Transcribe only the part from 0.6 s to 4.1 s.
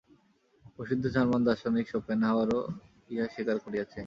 প্রসিদ্ধ জার্মান দার্শনিক শোপেনহাওয়ারও ইহা স্বীকার করিয়াছেন।